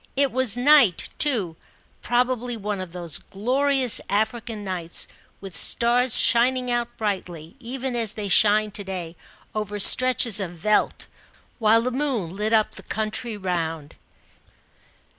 It 0.15 0.31
was 0.31 0.57
night 0.57 1.09
too; 1.19 1.55
probably 2.01 2.57
one 2.57 2.81
of 2.81 2.91
those 2.91 3.19
glorious 3.19 4.01
African 4.09 4.63
nights, 4.63 5.07
with 5.39 5.55
stars 5.55 6.17
shining 6.19 6.71
out 6.71 6.97
brightly, 6.97 7.55
even 7.59 7.95
as 7.95 8.13
they 8.13 8.27
shine 8.27 8.71
to 8.71 8.83
day 8.83 9.15
over 9.53 9.79
stretches 9.79 10.39
of 10.39 10.53
veldt, 10.57 11.05
while 11.59 11.83
the 11.83 11.91
moon 11.91 12.35
lit 12.35 12.51
up 12.51 12.71
the 12.71 12.81
country 12.81 13.37
round. 13.37 13.93